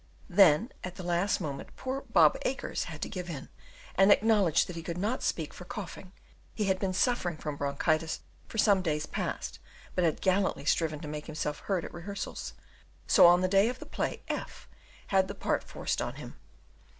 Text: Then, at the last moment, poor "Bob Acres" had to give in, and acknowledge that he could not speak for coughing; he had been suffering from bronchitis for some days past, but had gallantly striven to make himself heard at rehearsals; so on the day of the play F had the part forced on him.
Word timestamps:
Then, 0.31 0.71
at 0.83 0.95
the 0.95 1.03
last 1.03 1.39
moment, 1.39 1.75
poor 1.75 2.01
"Bob 2.11 2.35
Acres" 2.41 2.85
had 2.85 3.03
to 3.03 3.07
give 3.07 3.29
in, 3.29 3.49
and 3.93 4.11
acknowledge 4.11 4.65
that 4.65 4.75
he 4.75 4.81
could 4.81 4.97
not 4.97 5.21
speak 5.21 5.53
for 5.53 5.63
coughing; 5.63 6.11
he 6.55 6.63
had 6.63 6.79
been 6.79 6.91
suffering 6.91 7.37
from 7.37 7.55
bronchitis 7.55 8.21
for 8.47 8.57
some 8.57 8.81
days 8.81 9.05
past, 9.05 9.59
but 9.93 10.03
had 10.03 10.19
gallantly 10.19 10.65
striven 10.65 11.01
to 11.01 11.07
make 11.07 11.27
himself 11.27 11.59
heard 11.59 11.85
at 11.85 11.93
rehearsals; 11.93 12.53
so 13.05 13.27
on 13.27 13.41
the 13.41 13.47
day 13.47 13.69
of 13.69 13.77
the 13.77 13.85
play 13.85 14.23
F 14.27 14.67
had 15.09 15.27
the 15.27 15.35
part 15.35 15.63
forced 15.63 16.01
on 16.01 16.15
him. 16.15 16.35